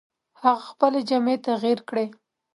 هغه 0.41 0.61
خپلې 0.69 0.99
جامې 1.09 1.35
تغیر 1.47 1.79
کړې. 1.89 2.05